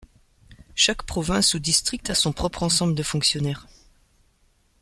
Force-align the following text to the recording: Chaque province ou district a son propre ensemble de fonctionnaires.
Chaque 0.73 1.03
province 1.03 1.53
ou 1.53 1.59
district 1.59 2.09
a 2.09 2.15
son 2.15 2.33
propre 2.33 2.63
ensemble 2.63 2.95
de 2.95 3.03
fonctionnaires. 3.03 3.67